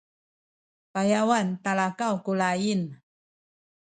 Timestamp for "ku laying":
2.25-2.85